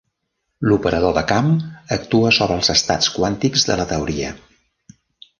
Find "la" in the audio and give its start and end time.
3.83-3.85